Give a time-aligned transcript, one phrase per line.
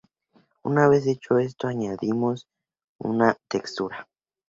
[0.63, 2.47] Una vez hecho esto añadimos
[2.97, 4.07] una textura.